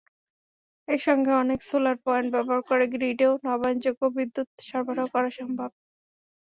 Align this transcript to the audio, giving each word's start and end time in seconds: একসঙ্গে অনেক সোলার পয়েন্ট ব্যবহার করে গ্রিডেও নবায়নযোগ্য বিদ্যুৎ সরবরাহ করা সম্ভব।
একসঙ্গে 0.87 1.31
অনেক 1.41 1.59
সোলার 1.69 1.97
পয়েন্ট 2.05 2.27
ব্যবহার 2.35 2.61
করে 2.69 2.85
গ্রিডেও 2.93 3.31
নবায়নযোগ্য 3.45 4.01
বিদ্যুৎ 4.17 4.47
সরবরাহ 4.67 5.07
করা 5.13 5.29
সম্ভব। 5.39 5.69